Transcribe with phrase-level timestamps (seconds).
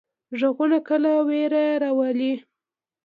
[0.39, 2.33] غږونه کله ویره راولي.